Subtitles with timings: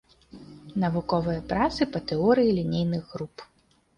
[0.83, 3.45] Навуковыя працы па тэорыі лінейных груп.